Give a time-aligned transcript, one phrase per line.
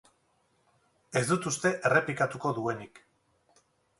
[1.21, 3.03] Ez dut uste errepikatuko duenik.